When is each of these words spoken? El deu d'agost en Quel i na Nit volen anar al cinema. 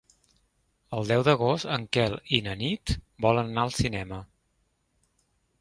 El 0.99 1.05
deu 1.11 1.25
d'agost 1.27 1.67
en 1.75 1.85
Quel 1.97 2.17
i 2.37 2.41
na 2.47 2.57
Nit 2.63 2.97
volen 3.27 3.53
anar 3.55 3.67
al 3.69 3.77
cinema. 3.81 4.23